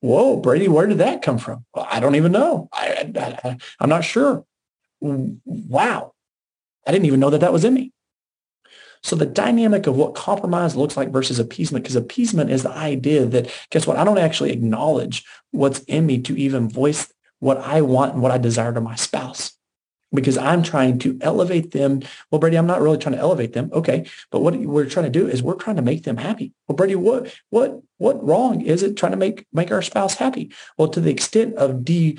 Whoa, 0.00 0.36
Brady, 0.36 0.68
where 0.68 0.86
did 0.86 0.98
that 0.98 1.22
come 1.22 1.38
from? 1.38 1.64
I 1.74 2.00
don't 2.00 2.14
even 2.14 2.32
know. 2.32 2.68
I, 2.72 3.12
I, 3.44 3.56
I'm 3.80 3.88
not 3.88 4.04
sure. 4.04 4.44
Wow. 5.00 6.14
I 6.86 6.92
didn't 6.92 7.06
even 7.06 7.20
know 7.20 7.30
that 7.30 7.40
that 7.40 7.52
was 7.52 7.64
in 7.64 7.74
me. 7.74 7.92
So 9.02 9.16
the 9.16 9.26
dynamic 9.26 9.86
of 9.86 9.96
what 9.96 10.14
compromise 10.14 10.74
looks 10.74 10.96
like 10.96 11.10
versus 11.10 11.38
appeasement, 11.38 11.84
because 11.84 11.96
appeasement 11.96 12.50
is 12.50 12.62
the 12.62 12.70
idea 12.70 13.26
that, 13.26 13.50
guess 13.70 13.86
what? 13.86 13.96
I 13.96 14.04
don't 14.04 14.18
actually 14.18 14.52
acknowledge 14.52 15.24
what's 15.50 15.80
in 15.80 16.06
me 16.06 16.20
to 16.22 16.36
even 16.36 16.68
voice 16.68 17.12
what 17.40 17.58
I 17.58 17.82
want 17.82 18.14
and 18.14 18.22
what 18.22 18.32
I 18.32 18.38
desire 18.38 18.72
to 18.72 18.80
my 18.80 18.94
spouse 18.94 19.58
because 20.12 20.38
I'm 20.38 20.62
trying 20.62 20.98
to 21.00 21.18
elevate 21.20 21.72
them. 21.72 22.00
Well, 22.30 22.38
Brady, 22.38 22.56
I'm 22.56 22.66
not 22.66 22.80
really 22.80 22.98
trying 22.98 23.14
to 23.14 23.20
elevate 23.20 23.52
them. 23.52 23.70
Okay. 23.72 24.06
But 24.30 24.40
what 24.40 24.56
we're 24.56 24.86
trying 24.86 25.10
to 25.10 25.18
do 25.18 25.28
is 25.28 25.42
we're 25.42 25.54
trying 25.54 25.76
to 25.76 25.82
make 25.82 26.04
them 26.04 26.16
happy. 26.16 26.52
Well, 26.66 26.76
Brady, 26.76 26.94
what, 26.94 27.34
what, 27.50 27.80
what 27.98 28.24
wrong 28.24 28.62
is 28.62 28.82
it 28.82 28.96
trying 28.96 29.12
to 29.12 29.18
make, 29.18 29.46
make 29.52 29.70
our 29.70 29.82
spouse 29.82 30.14
happy? 30.14 30.52
Well, 30.76 30.88
to 30.88 31.00
the 31.00 31.10
extent 31.10 31.56
of 31.56 31.84
de, 31.84 32.18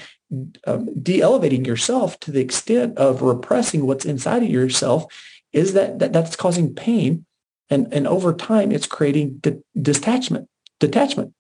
um, 0.68 1.02
de-elevating 1.02 1.66
yourself, 1.66 2.20
to 2.22 2.32
the 2.32 2.42
extent 2.42 2.98
of 2.98 3.22
repressing 3.22 3.88
what's 3.88 4.06
inside 4.06 4.44
of 4.44 4.50
yourself, 4.50 5.06
is 5.52 5.74
that, 5.74 6.00
that 6.00 6.14
that's 6.14 6.36
causing 6.36 6.76
pain. 6.76 7.26
And, 7.72 7.92
and 7.92 8.08
over 8.08 8.34
time, 8.34 8.72
it's 8.72 8.88
creating 8.88 9.38
de- 9.38 9.64
detachment, 9.80 10.48
detachment. 10.80 11.34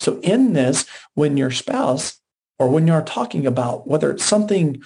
So 0.00 0.18
in 0.20 0.52
this, 0.52 0.86
when 1.14 1.36
your 1.36 1.50
spouse 1.50 2.20
or 2.58 2.68
when 2.68 2.86
you're 2.86 3.02
talking 3.02 3.46
about 3.46 3.86
whether 3.86 4.10
it's 4.10 4.24
something 4.24 4.82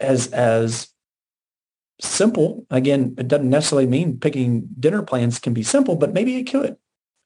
as 0.00 0.28
as 0.28 0.88
simple 2.00 2.66
again 2.70 3.14
it 3.16 3.26
doesn't 3.26 3.48
necessarily 3.48 3.86
mean 3.86 4.20
picking 4.20 4.68
dinner 4.78 5.02
plans 5.02 5.38
can 5.38 5.54
be 5.54 5.62
simple 5.62 5.96
but 5.96 6.12
maybe 6.12 6.36
it 6.36 6.50
could. 6.50 6.76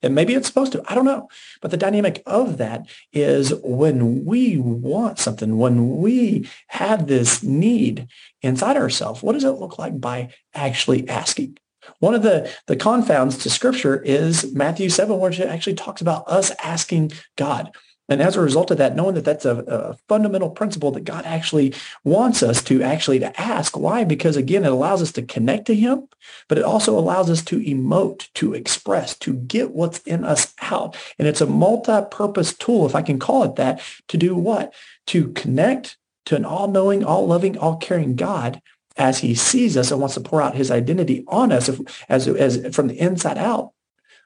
And 0.02 0.14
maybe 0.14 0.32
it's 0.32 0.46
supposed 0.46 0.72
to 0.72 0.82
i 0.88 0.94
don't 0.94 1.04
know. 1.04 1.28
But 1.60 1.70
the 1.70 1.76
dynamic 1.76 2.22
of 2.26 2.58
that 2.58 2.88
is 3.12 3.52
when 3.62 4.24
we 4.24 4.56
want 4.56 5.18
something 5.18 5.58
when 5.58 5.96
we 5.98 6.48
have 6.68 7.06
this 7.06 7.42
need 7.42 8.08
inside 8.42 8.76
ourselves 8.76 9.22
what 9.22 9.32
does 9.32 9.44
it 9.44 9.50
look 9.50 9.78
like 9.78 10.00
by 10.00 10.32
actually 10.54 11.08
asking 11.08 11.58
one 11.98 12.14
of 12.14 12.22
the, 12.22 12.50
the 12.66 12.76
confounds 12.76 13.38
to 13.38 13.50
scripture 13.50 14.00
is 14.02 14.52
Matthew 14.54 14.88
7, 14.88 15.18
where 15.18 15.30
it 15.30 15.40
actually 15.40 15.74
talks 15.74 16.00
about 16.00 16.24
us 16.28 16.52
asking 16.62 17.12
God. 17.36 17.70
And 18.10 18.20
as 18.20 18.36
a 18.36 18.40
result 18.40 18.72
of 18.72 18.78
that, 18.78 18.96
knowing 18.96 19.14
that 19.14 19.24
that's 19.24 19.44
a, 19.44 19.58
a, 19.58 19.94
fundamental 20.08 20.50
principle 20.50 20.90
that 20.90 21.04
God 21.04 21.24
actually 21.24 21.74
wants 22.02 22.42
us 22.42 22.60
to 22.64 22.82
actually 22.82 23.20
to 23.20 23.40
ask. 23.40 23.78
Why? 23.78 24.02
Because 24.02 24.36
again, 24.36 24.64
it 24.64 24.72
allows 24.72 25.00
us 25.00 25.12
to 25.12 25.22
connect 25.22 25.66
to 25.66 25.76
him, 25.76 26.08
but 26.48 26.58
it 26.58 26.64
also 26.64 26.98
allows 26.98 27.30
us 27.30 27.44
to 27.44 27.60
emote, 27.60 28.28
to 28.34 28.52
express, 28.52 29.16
to 29.18 29.34
get 29.34 29.70
what's 29.70 30.00
in 30.00 30.24
us 30.24 30.52
out. 30.60 30.96
And 31.20 31.28
it's 31.28 31.40
a 31.40 31.46
multi-purpose 31.46 32.54
tool, 32.54 32.84
if 32.84 32.96
I 32.96 33.02
can 33.02 33.20
call 33.20 33.44
it 33.44 33.54
that, 33.54 33.80
to 34.08 34.16
do 34.16 34.34
what? 34.34 34.74
To 35.08 35.28
connect 35.28 35.96
to 36.26 36.34
an 36.34 36.44
all-knowing, 36.44 37.04
all-loving, 37.04 37.58
all-caring 37.58 38.16
God 38.16 38.60
as 39.00 39.18
he 39.18 39.34
sees 39.34 39.78
us 39.78 39.90
and 39.90 39.98
wants 39.98 40.14
to 40.14 40.20
pour 40.20 40.42
out 40.42 40.54
his 40.54 40.70
identity 40.70 41.24
on 41.26 41.50
us 41.50 41.70
if, 41.70 41.80
as, 42.10 42.28
as 42.28 42.74
from 42.76 42.86
the 42.86 43.00
inside 43.00 43.38
out. 43.38 43.72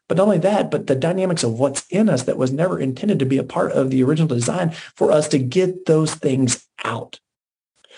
But 0.09 0.19
not 0.19 0.25
only 0.25 0.39
that, 0.39 0.69
but 0.69 0.89
the 0.89 0.97
dynamics 0.97 1.45
of 1.45 1.59
what's 1.61 1.87
in 1.89 2.09
us 2.09 2.25
that 2.25 2.37
was 2.37 2.51
never 2.51 2.79
intended 2.79 3.21
to 3.21 3.25
be 3.25 3.39
a 3.39 3.45
part 3.45 3.71
of 3.71 3.91
the 3.91 4.03
original 4.03 4.27
design 4.27 4.73
for 4.97 5.13
us 5.13 5.29
to 5.29 5.39
get 5.39 5.87
those 5.87 6.15
things 6.15 6.67
out. 6.85 7.21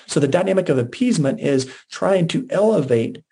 So 0.07 0.21
the 0.21 0.29
dynamic 0.29 0.69
of 0.69 0.77
appeasement 0.77 1.41
is 1.41 1.73
trying 1.91 2.29
to 2.29 2.47
elevate 2.51 3.25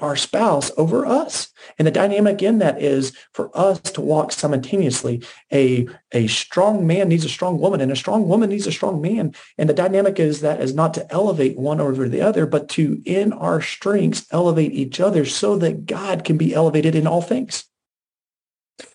our 0.00 0.16
spouse 0.16 0.70
over 0.76 1.06
us. 1.06 1.48
And 1.78 1.86
the 1.86 1.92
dynamic 1.92 2.42
in 2.42 2.58
that 2.58 2.82
is 2.82 3.16
for 3.32 3.56
us 3.56 3.80
to 3.80 4.00
walk 4.00 4.32
simultaneously. 4.32 5.22
A, 5.52 5.86
a 6.12 6.26
strong 6.26 6.86
man 6.86 7.08
needs 7.08 7.24
a 7.24 7.28
strong 7.28 7.58
woman 7.58 7.80
and 7.80 7.92
a 7.92 7.96
strong 7.96 8.28
woman 8.28 8.50
needs 8.50 8.66
a 8.66 8.72
strong 8.72 9.00
man. 9.00 9.34
And 9.58 9.68
the 9.68 9.74
dynamic 9.74 10.18
is 10.18 10.40
that 10.40 10.60
is 10.60 10.74
not 10.74 10.94
to 10.94 11.12
elevate 11.12 11.58
one 11.58 11.80
over 11.80 12.08
the 12.08 12.22
other, 12.22 12.46
but 12.46 12.68
to 12.70 13.02
in 13.04 13.32
our 13.32 13.60
strengths 13.60 14.26
elevate 14.30 14.72
each 14.72 15.00
other 15.00 15.24
so 15.24 15.56
that 15.58 15.86
God 15.86 16.24
can 16.24 16.36
be 16.36 16.54
elevated 16.54 16.94
in 16.94 17.06
all 17.06 17.22
things. 17.22 17.64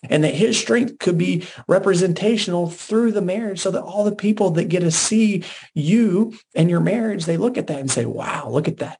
And 0.02 0.24
that 0.24 0.34
his 0.34 0.58
strength 0.58 0.98
could 0.98 1.16
be 1.16 1.46
representational 1.68 2.68
through 2.68 3.12
the 3.12 3.22
marriage 3.22 3.60
so 3.60 3.70
that 3.70 3.82
all 3.82 4.02
the 4.02 4.14
people 4.14 4.50
that 4.52 4.64
get 4.64 4.80
to 4.80 4.90
see 4.90 5.44
you 5.74 6.36
and 6.56 6.68
your 6.68 6.80
marriage, 6.80 7.24
they 7.24 7.36
look 7.36 7.56
at 7.56 7.68
that 7.68 7.78
and 7.78 7.90
say, 7.90 8.04
wow, 8.04 8.48
look 8.50 8.66
at 8.66 8.78
that 8.78 8.98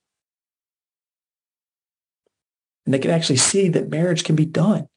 and 2.87 2.95
they 2.95 2.99
can 2.99 3.11
actually 3.11 3.37
see 3.37 3.69
that 3.69 3.91
marriage 3.91 4.25
can 4.25 4.37
be 4.37 4.47
done. 4.47 4.89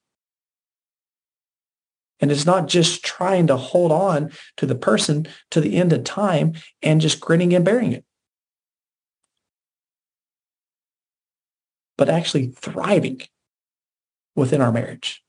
And 2.22 2.32
it's 2.32 2.46
not 2.46 2.68
just 2.68 3.04
trying 3.04 3.48
to 3.48 3.58
hold 3.58 3.92
on 3.92 4.32
to 4.58 4.66
the 4.66 4.76
person 4.76 5.28
to 5.52 5.60
the 5.60 5.76
end 5.76 5.92
of 5.92 6.04
time 6.04 6.54
and 6.82 7.02
just 7.02 7.20
grinning 7.20 7.54
and 7.54 7.66
bearing 7.66 7.94
it. 7.94 8.06
But 11.98 12.10
actually 12.10 12.48
thriving 12.48 13.22
within 14.36 14.62
our 14.62 14.72
marriage. 14.72 15.24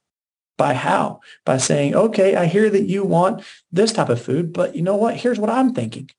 By 0.58 0.74
how? 0.74 1.20
By 1.46 1.56
saying, 1.56 1.94
okay, 1.94 2.36
I 2.36 2.46
hear 2.46 2.68
that 2.68 2.84
you 2.84 3.04
want 3.04 3.44
this 3.72 3.92
type 3.92 4.10
of 4.10 4.20
food, 4.20 4.52
but 4.52 4.76
you 4.76 4.82
know 4.82 4.96
what? 4.96 5.16
Here's 5.16 5.38
what 5.38 5.50
I'm 5.50 5.72
thinking. 5.72 6.10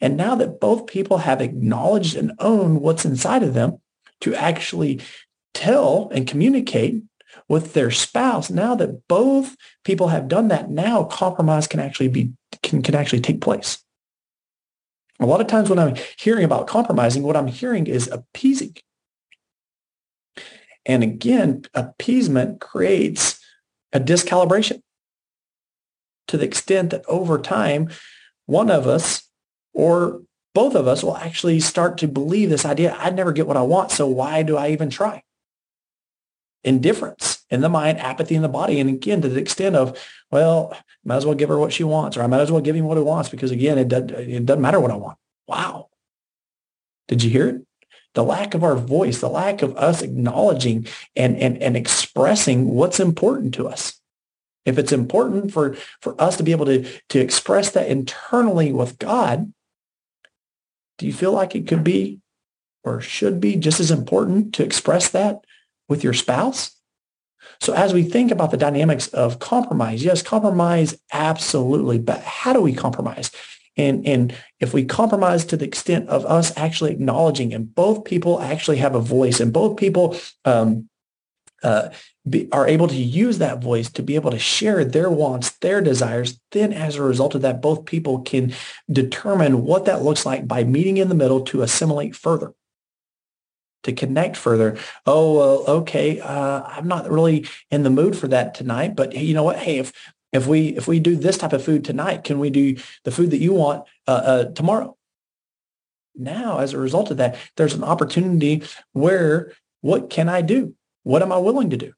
And 0.00 0.16
now 0.16 0.36
that 0.36 0.60
both 0.60 0.86
people 0.86 1.18
have 1.18 1.40
acknowledged 1.40 2.14
and 2.14 2.32
owned 2.38 2.80
what's 2.80 3.04
inside 3.04 3.42
of 3.42 3.54
them 3.54 3.78
to 4.20 4.34
actually 4.34 5.00
tell 5.58 6.08
and 6.14 6.28
communicate 6.28 7.02
with 7.48 7.72
their 7.72 7.90
spouse 7.90 8.48
now 8.48 8.76
that 8.76 9.08
both 9.08 9.56
people 9.84 10.08
have 10.08 10.28
done 10.28 10.48
that 10.48 10.70
now 10.70 11.02
compromise 11.02 11.66
can 11.66 11.80
actually 11.80 12.08
be 12.08 12.32
can, 12.62 12.80
can 12.80 12.94
actually 12.94 13.20
take 13.20 13.40
place. 13.40 13.82
A 15.18 15.26
lot 15.26 15.40
of 15.40 15.48
times 15.48 15.68
when 15.68 15.80
i'm 15.80 15.96
hearing 16.16 16.44
about 16.44 16.68
compromising 16.68 17.24
what 17.24 17.36
i'm 17.36 17.48
hearing 17.48 17.88
is 17.88 18.08
appeasing. 18.08 18.76
And 20.86 21.02
again 21.02 21.64
appeasement 21.74 22.60
creates 22.60 23.40
a 23.92 23.98
discalibration 23.98 24.82
to 26.28 26.36
the 26.36 26.46
extent 26.46 26.90
that 26.90 27.04
over 27.08 27.38
time 27.38 27.88
one 28.46 28.70
of 28.70 28.86
us 28.86 29.28
or 29.74 30.22
both 30.54 30.76
of 30.76 30.86
us 30.86 31.02
will 31.02 31.16
actually 31.16 31.58
start 31.58 31.98
to 31.98 32.06
believe 32.06 32.48
this 32.48 32.64
idea 32.64 32.96
i 32.98 33.10
never 33.10 33.32
get 33.32 33.46
what 33.46 33.56
i 33.56 33.62
want 33.62 33.90
so 33.90 34.06
why 34.06 34.42
do 34.42 34.56
i 34.56 34.70
even 34.70 34.88
try 34.88 35.22
indifference 36.64 37.44
in 37.50 37.60
the 37.60 37.68
mind, 37.68 37.98
apathy 37.98 38.34
in 38.34 38.42
the 38.42 38.48
body. 38.48 38.80
And 38.80 38.90
again, 38.90 39.22
to 39.22 39.28
the 39.28 39.40
extent 39.40 39.76
of, 39.76 39.98
well, 40.30 40.76
might 41.04 41.16
as 41.16 41.26
well 41.26 41.34
give 41.34 41.48
her 41.48 41.58
what 41.58 41.72
she 41.72 41.84
wants, 41.84 42.16
or 42.16 42.22
I 42.22 42.26
might 42.26 42.40
as 42.40 42.52
well 42.52 42.60
give 42.60 42.76
him 42.76 42.84
what 42.84 42.98
he 42.98 43.02
wants 43.02 43.28
because 43.28 43.50
again, 43.50 43.78
it, 43.78 43.88
does, 43.88 44.10
it 44.10 44.44
doesn't 44.44 44.62
matter 44.62 44.80
what 44.80 44.90
I 44.90 44.96
want. 44.96 45.18
Wow. 45.46 45.88
Did 47.06 47.22
you 47.22 47.30
hear 47.30 47.48
it? 47.48 47.62
The 48.14 48.24
lack 48.24 48.54
of 48.54 48.64
our 48.64 48.74
voice, 48.74 49.20
the 49.20 49.28
lack 49.28 49.62
of 49.62 49.76
us 49.76 50.02
acknowledging 50.02 50.86
and, 51.14 51.36
and, 51.36 51.56
and 51.62 51.76
expressing 51.76 52.68
what's 52.68 53.00
important 53.00 53.54
to 53.54 53.68
us. 53.68 54.00
If 54.64 54.76
it's 54.76 54.92
important 54.92 55.52
for, 55.52 55.76
for 56.02 56.20
us 56.20 56.36
to 56.36 56.42
be 56.42 56.52
able 56.52 56.66
to, 56.66 56.86
to 57.10 57.20
express 57.20 57.70
that 57.70 57.88
internally 57.88 58.72
with 58.72 58.98
God, 58.98 59.52
do 60.98 61.06
you 61.06 61.12
feel 61.12 61.32
like 61.32 61.54
it 61.54 61.66
could 61.66 61.84
be 61.84 62.20
or 62.84 63.00
should 63.00 63.40
be 63.40 63.56
just 63.56 63.80
as 63.80 63.90
important 63.90 64.52
to 64.54 64.64
express 64.64 65.08
that 65.10 65.44
with 65.88 66.04
your 66.04 66.14
spouse. 66.14 66.72
So 67.60 67.72
as 67.72 67.92
we 67.92 68.04
think 68.04 68.30
about 68.30 68.50
the 68.50 68.56
dynamics 68.56 69.08
of 69.08 69.38
compromise, 69.38 70.04
yes, 70.04 70.22
compromise, 70.22 70.98
absolutely. 71.12 71.98
But 71.98 72.22
how 72.22 72.52
do 72.52 72.60
we 72.60 72.72
compromise? 72.72 73.30
And, 73.76 74.06
and 74.06 74.34
if 74.60 74.74
we 74.74 74.84
compromise 74.84 75.44
to 75.46 75.56
the 75.56 75.64
extent 75.64 76.08
of 76.08 76.26
us 76.26 76.56
actually 76.56 76.92
acknowledging 76.92 77.54
and 77.54 77.72
both 77.72 78.04
people 78.04 78.40
actually 78.40 78.78
have 78.78 78.94
a 78.94 79.00
voice 79.00 79.40
and 79.40 79.52
both 79.52 79.76
people 79.76 80.16
um, 80.44 80.88
uh, 81.62 81.90
be, 82.28 82.48
are 82.52 82.66
able 82.66 82.88
to 82.88 82.96
use 82.96 83.38
that 83.38 83.62
voice 83.62 83.88
to 83.90 84.02
be 84.02 84.16
able 84.16 84.30
to 84.30 84.38
share 84.38 84.84
their 84.84 85.10
wants, 85.10 85.50
their 85.58 85.80
desires, 85.80 86.38
then 86.52 86.72
as 86.72 86.96
a 86.96 87.02
result 87.02 87.34
of 87.34 87.42
that, 87.42 87.62
both 87.62 87.84
people 87.84 88.20
can 88.20 88.52
determine 88.90 89.64
what 89.64 89.84
that 89.84 90.02
looks 90.02 90.26
like 90.26 90.46
by 90.46 90.64
meeting 90.64 90.98
in 90.98 91.08
the 91.08 91.14
middle 91.14 91.40
to 91.42 91.62
assimilate 91.62 92.14
further 92.14 92.52
to 93.84 93.92
connect 93.92 94.36
further. 94.36 94.76
Oh, 95.06 95.34
well, 95.36 95.64
okay, 95.78 96.20
uh, 96.20 96.62
I'm 96.62 96.88
not 96.88 97.10
really 97.10 97.46
in 97.70 97.82
the 97.82 97.90
mood 97.90 98.16
for 98.16 98.28
that 98.28 98.54
tonight, 98.54 98.96
but 98.96 99.14
you 99.14 99.34
know 99.34 99.44
what? 99.44 99.58
Hey, 99.58 99.78
if 99.78 99.92
if 100.32 100.46
we 100.46 100.76
if 100.76 100.86
we 100.86 101.00
do 101.00 101.16
this 101.16 101.38
type 101.38 101.52
of 101.52 101.64
food 101.64 101.84
tonight, 101.84 102.24
can 102.24 102.38
we 102.38 102.50
do 102.50 102.76
the 103.04 103.10
food 103.10 103.30
that 103.30 103.38
you 103.38 103.52
want 103.54 103.84
uh, 104.06 104.10
uh, 104.10 104.44
tomorrow? 104.52 104.96
Now, 106.14 106.58
as 106.58 106.72
a 106.72 106.78
result 106.78 107.10
of 107.10 107.18
that, 107.18 107.36
there's 107.56 107.74
an 107.74 107.84
opportunity 107.84 108.64
where 108.92 109.52
what 109.80 110.10
can 110.10 110.28
I 110.28 110.42
do? 110.42 110.74
What 111.04 111.22
am 111.22 111.32
I 111.32 111.38
willing 111.38 111.70
to 111.70 111.76
do? 111.76 111.92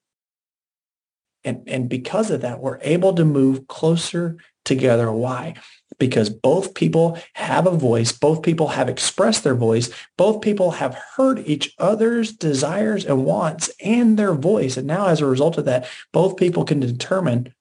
And, 1.42 1.62
and 1.66 1.88
because 1.88 2.30
of 2.30 2.42
that, 2.42 2.60
we're 2.60 2.78
able 2.82 3.14
to 3.14 3.24
move 3.24 3.66
closer 3.66 4.36
together. 4.64 5.10
Why? 5.10 5.54
because 6.00 6.30
both 6.30 6.74
people 6.74 7.16
have 7.34 7.66
a 7.66 7.76
voice. 7.76 8.10
Both 8.10 8.42
people 8.42 8.68
have 8.68 8.88
expressed 8.88 9.44
their 9.44 9.54
voice. 9.54 9.90
Both 10.16 10.40
people 10.40 10.72
have 10.72 10.98
heard 11.16 11.46
each 11.46 11.74
other's 11.78 12.32
desires 12.32 13.04
and 13.04 13.24
wants 13.24 13.70
and 13.84 14.16
their 14.16 14.34
voice. 14.34 14.76
And 14.76 14.88
now 14.88 15.06
as 15.06 15.20
a 15.20 15.26
result 15.26 15.58
of 15.58 15.66
that, 15.66 15.86
both 16.12 16.36
people 16.36 16.64
can 16.64 16.80
determine, 16.80 17.54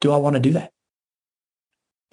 do 0.00 0.12
I 0.12 0.18
want 0.18 0.34
to 0.34 0.40
do 0.40 0.52
that? 0.52 0.70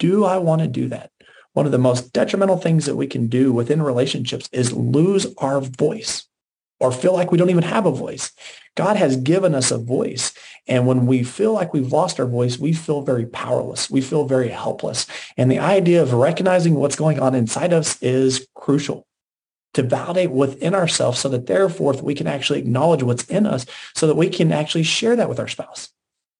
Do 0.00 0.24
I 0.24 0.38
want 0.38 0.62
to 0.62 0.68
do 0.68 0.88
that? 0.88 1.10
One 1.52 1.66
of 1.66 1.72
the 1.72 1.78
most 1.78 2.12
detrimental 2.14 2.56
things 2.56 2.86
that 2.86 2.96
we 2.96 3.06
can 3.06 3.28
do 3.28 3.52
within 3.52 3.82
relationships 3.82 4.48
is 4.50 4.72
lose 4.72 5.26
our 5.38 5.60
voice 5.60 6.26
or 6.82 6.90
feel 6.90 7.12
like 7.12 7.30
we 7.30 7.38
don't 7.38 7.48
even 7.48 7.62
have 7.62 7.86
a 7.86 7.92
voice. 7.92 8.32
God 8.74 8.96
has 8.96 9.16
given 9.16 9.54
us 9.54 9.70
a 9.70 9.78
voice. 9.78 10.32
And 10.66 10.84
when 10.84 11.06
we 11.06 11.22
feel 11.22 11.52
like 11.52 11.72
we've 11.72 11.92
lost 11.92 12.18
our 12.18 12.26
voice, 12.26 12.58
we 12.58 12.72
feel 12.72 13.02
very 13.02 13.24
powerless. 13.24 13.88
We 13.88 14.00
feel 14.00 14.24
very 14.24 14.48
helpless. 14.48 15.06
And 15.36 15.48
the 15.48 15.60
idea 15.60 16.02
of 16.02 16.12
recognizing 16.12 16.74
what's 16.74 16.96
going 16.96 17.20
on 17.20 17.36
inside 17.36 17.72
us 17.72 18.02
is 18.02 18.48
crucial 18.56 19.06
to 19.74 19.84
validate 19.84 20.32
within 20.32 20.74
ourselves 20.74 21.20
so 21.20 21.28
that 21.28 21.46
therefore 21.46 21.92
we 22.02 22.16
can 22.16 22.26
actually 22.26 22.58
acknowledge 22.58 23.04
what's 23.04 23.24
in 23.24 23.46
us 23.46 23.64
so 23.94 24.08
that 24.08 24.16
we 24.16 24.28
can 24.28 24.50
actually 24.50 24.82
share 24.82 25.14
that 25.14 25.28
with 25.28 25.38
our 25.38 25.48
spouse. 25.48 25.88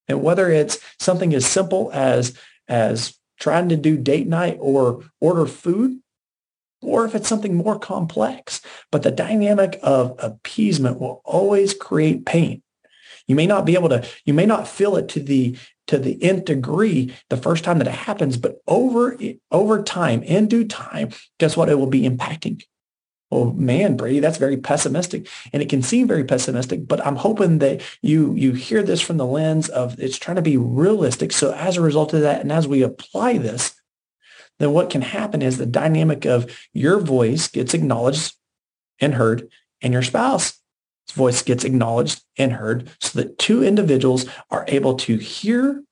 And 0.09 0.25
whether 0.25 0.51
it's 0.51 0.81
something 0.99 1.33
as 1.35 1.47
simple 1.47 1.89
as, 1.95 2.37
as 2.67 3.17
trying 3.39 3.69
to 3.69 3.77
do 3.77 3.97
date 3.97 4.27
night 4.27 4.59
or 4.61 5.05
order 5.21 5.47
food 5.47 6.02
or 6.83 7.05
if 7.05 7.15
it's 7.15 7.29
something 7.29 7.55
more 7.55 7.79
complex. 7.79 8.61
But 8.91 9.03
the 9.03 9.11
dynamic 9.11 9.79
of 9.83 10.15
appeasement 10.19 11.01
will 11.01 11.23
always 11.25 11.75
create 11.75 12.27
pain. 12.27 12.63
You 13.27 13.37
may 13.37 13.47
not 13.47 13.65
be 13.65 13.75
able 13.75 13.89
to, 13.91 14.07
you 14.25 14.35
may 14.35 14.47
not 14.47 14.69
feel 14.69 14.97
it 14.97 15.09
to 15.11 15.21
the 15.21 15.57
to 15.89 15.99
the 15.99 16.23
nth 16.23 16.45
degree 16.45 17.15
the 17.29 17.37
first 17.37 17.65
time 17.65 17.79
that 17.79 17.89
it 17.89 17.95
happens, 17.95 18.37
but 18.37 18.61
over 18.67 19.17
over 19.51 19.83
time, 19.83 20.23
in 20.23 20.47
due 20.47 20.65
time, 20.65 21.11
guess 21.39 21.57
what? 21.57 21.69
It 21.69 21.79
will 21.79 21.87
be 21.87 22.09
impacting. 22.09 22.63
Oh 23.31 23.53
man, 23.53 23.97
Brady, 23.97 24.21
that's 24.21 24.39
very 24.39 24.59
pessimistic, 24.59 25.27
and 25.53 25.63
it 25.63 25.71
can 25.71 25.83
seem 25.83 26.07
very 26.07 26.25
pessimistic. 26.25 26.87
But 26.87 27.05
I'm 27.07 27.17
hoping 27.17 27.59
that 27.59 27.81
you 28.03 28.35
you 28.35 28.53
hear 28.53 28.83
this 28.83 29.01
from 29.01 29.17
the 29.17 29.27
lens 29.27 29.69
of 29.69 29.99
it's 29.99 30.19
trying 30.19 30.37
to 30.37 30.43
be 30.43 30.57
realistic. 30.57 31.33
So 31.33 31.53
as 31.53 31.77
a 31.77 31.81
result 31.81 32.13
of 32.13 32.21
that, 32.21 32.43
and 32.43 32.53
as 32.53 32.69
we 32.69 32.83
apply 32.83 33.39
this, 33.39 33.75
then 34.63 34.73
what 34.73 34.91
can 34.91 35.03
happen 35.03 35.43
is 35.43 35.59
the 35.59 35.67
dynamic 35.67 36.25
of 36.25 36.51
your 36.73 36.99
voice 37.01 37.49
gets 37.49 37.75
acknowledged 37.75 38.35
and 39.01 39.15
heard, 39.15 39.49
and 39.81 39.93
your 39.93 40.03
spouse's 40.03 40.59
voice 41.13 41.43
gets 41.43 41.65
acknowledged 41.65 42.23
and 42.39 42.53
heard 42.53 42.89
so 43.01 43.21
that 43.21 43.39
two 43.39 43.65
individuals 43.65 44.27
are 44.51 44.65
able 44.69 44.95
to 44.95 45.17
hear 45.17 45.83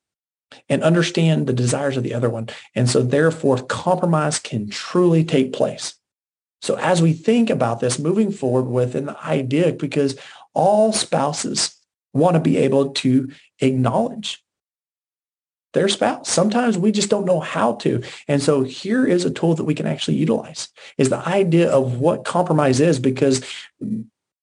and 0.68 0.82
understand 0.82 1.46
the 1.46 1.52
desires 1.52 1.96
of 1.96 2.02
the 2.02 2.14
other 2.14 2.30
one. 2.30 2.48
And 2.74 2.88
so 2.88 3.02
therefore 3.02 3.58
compromise 3.58 4.38
can 4.38 4.70
truly 4.70 5.24
take 5.24 5.52
place. 5.52 5.94
So 6.62 6.76
as 6.76 7.00
we 7.00 7.12
think 7.12 7.50
about 7.50 7.80
this 7.80 7.98
moving 7.98 8.32
forward 8.32 8.64
with 8.64 8.94
an 8.94 9.10
idea, 9.24 9.72
because 9.72 10.18
all 10.54 10.92
spouses 10.92 11.74
want 12.12 12.34
to 12.34 12.40
be 12.40 12.56
able 12.56 12.90
to 12.90 13.30
acknowledge 13.60 14.44
their 15.72 15.88
spouse. 15.88 16.28
Sometimes 16.28 16.76
we 16.76 16.92
just 16.92 17.10
don't 17.10 17.24
know 17.24 17.40
how 17.40 17.74
to. 17.76 18.02
And 18.26 18.42
so 18.42 18.62
here 18.62 19.06
is 19.06 19.24
a 19.24 19.30
tool 19.30 19.54
that 19.54 19.64
we 19.64 19.74
can 19.74 19.86
actually 19.86 20.16
utilize 20.16 20.68
is 20.98 21.10
the 21.10 21.26
idea 21.28 21.70
of 21.70 21.98
what 21.98 22.24
compromise 22.24 22.80
is 22.80 22.98
because 22.98 23.44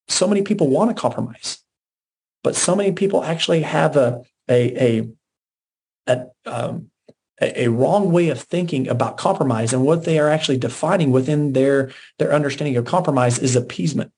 so 0.08 0.28
many 0.28 0.42
people 0.42 0.70
want 0.70 0.90
to 0.90 1.00
compromise, 1.00 1.60
but 2.44 2.56
so 2.56 2.76
many 2.76 2.92
people 2.92 3.24
actually 3.24 3.62
have 3.62 3.98
a, 3.98 4.24
a, 4.50 5.00
a, 5.00 5.08
a, 6.08 6.28
um, 6.46 6.90
a, 7.42 7.68
wrong 7.68 8.12
way 8.12 8.30
of 8.30 8.42
thinking 8.42 8.88
about 8.88 9.18
compromise 9.18 9.74
and 9.74 9.84
what 9.84 10.06
they 10.06 10.18
are 10.18 10.30
actually 10.30 10.58
defining 10.58 11.12
within 11.12 11.54
their, 11.54 11.92
their 12.18 12.34
understanding 12.34 12.78
of 12.78 12.86
compromise 12.86 13.38
is 13.38 13.56
appeasement 13.56 14.12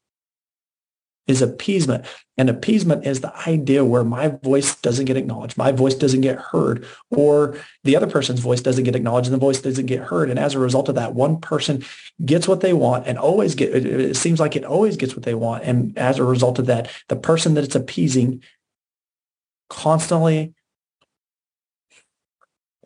is 1.29 1.41
appeasement. 1.41 2.05
And 2.37 2.49
appeasement 2.49 3.05
is 3.05 3.21
the 3.21 3.35
idea 3.47 3.85
where 3.85 4.03
my 4.03 4.29
voice 4.29 4.75
doesn't 4.75 5.05
get 5.05 5.17
acknowledged, 5.17 5.57
my 5.57 5.71
voice 5.71 5.93
doesn't 5.93 6.21
get 6.21 6.37
heard, 6.37 6.85
or 7.11 7.57
the 7.83 7.95
other 7.95 8.07
person's 8.07 8.39
voice 8.39 8.61
doesn't 8.61 8.85
get 8.85 8.95
acknowledged 8.95 9.27
and 9.27 9.35
the 9.35 9.39
voice 9.45 9.61
doesn't 9.61 9.85
get 9.85 9.99
heard. 9.99 10.29
And 10.29 10.39
as 10.39 10.55
a 10.55 10.59
result 10.59 10.89
of 10.89 10.95
that, 10.95 11.13
one 11.13 11.39
person 11.39 11.83
gets 12.25 12.47
what 12.47 12.61
they 12.61 12.73
want 12.73 13.07
and 13.07 13.17
always 13.17 13.55
get, 13.55 13.85
it 13.85 14.15
seems 14.15 14.39
like 14.39 14.55
it 14.55 14.65
always 14.65 14.97
gets 14.97 15.15
what 15.15 15.23
they 15.23 15.35
want. 15.35 15.63
And 15.63 15.97
as 15.97 16.17
a 16.17 16.23
result 16.23 16.59
of 16.59 16.65
that, 16.65 16.89
the 17.09 17.15
person 17.15 17.53
that 17.53 17.63
it's 17.63 17.75
appeasing 17.75 18.41
constantly 19.69 20.53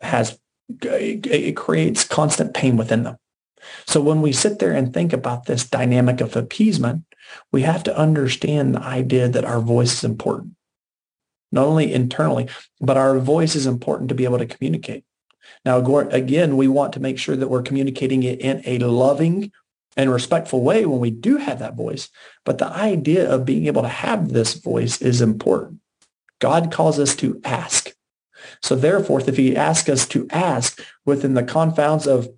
has, 0.02 0.38
it 0.82 1.56
creates 1.56 2.04
constant 2.04 2.52
pain 2.54 2.76
within 2.76 3.04
them. 3.04 3.16
So 3.86 4.00
when 4.00 4.22
we 4.22 4.32
sit 4.32 4.58
there 4.58 4.72
and 4.72 4.92
think 4.92 5.12
about 5.12 5.46
this 5.46 5.64
dynamic 5.64 6.20
of 6.20 6.36
appeasement, 6.36 7.04
we 7.52 7.62
have 7.62 7.82
to 7.84 7.96
understand 7.96 8.74
the 8.74 8.82
idea 8.82 9.28
that 9.28 9.44
our 9.44 9.60
voice 9.60 9.94
is 9.94 10.04
important, 10.04 10.52
not 11.50 11.66
only 11.66 11.92
internally, 11.92 12.48
but 12.80 12.96
our 12.96 13.18
voice 13.18 13.54
is 13.54 13.66
important 13.66 14.08
to 14.08 14.14
be 14.14 14.24
able 14.24 14.38
to 14.38 14.46
communicate. 14.46 15.04
Now, 15.64 15.78
again, 15.78 16.56
we 16.56 16.68
want 16.68 16.92
to 16.94 17.00
make 17.00 17.18
sure 17.18 17.36
that 17.36 17.48
we're 17.48 17.62
communicating 17.62 18.22
it 18.22 18.40
in 18.40 18.62
a 18.64 18.78
loving 18.86 19.52
and 19.96 20.10
respectful 20.10 20.62
way 20.62 20.84
when 20.84 21.00
we 21.00 21.10
do 21.10 21.36
have 21.36 21.60
that 21.60 21.76
voice. 21.76 22.08
But 22.44 22.58
the 22.58 22.66
idea 22.66 23.30
of 23.30 23.44
being 23.44 23.66
able 23.66 23.82
to 23.82 23.88
have 23.88 24.30
this 24.30 24.54
voice 24.54 25.00
is 25.00 25.20
important. 25.20 25.80
God 26.40 26.72
calls 26.72 26.98
us 26.98 27.14
to 27.16 27.40
ask. 27.44 27.92
So 28.62 28.74
therefore, 28.74 29.20
if 29.20 29.36
he 29.36 29.56
asks 29.56 29.88
us 29.88 30.06
to 30.08 30.26
ask 30.30 30.82
within 31.06 31.34
the 31.34 31.42
confounds 31.42 32.06
of 32.06 32.28